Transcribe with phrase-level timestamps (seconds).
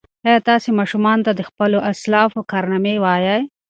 [0.27, 3.39] ایا تاسي ماشومانو ته د خپلو اسلافو کارنامې وایئ؟